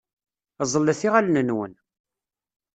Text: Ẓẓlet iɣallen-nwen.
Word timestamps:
Ẓẓlet 0.65 1.01
iɣallen-nwen. 1.07 1.73